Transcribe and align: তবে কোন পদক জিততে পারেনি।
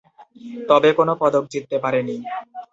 তবে 0.69 0.89
কোন 0.97 1.09
পদক 1.21 1.43
জিততে 1.53 1.77
পারেনি। 1.83 2.15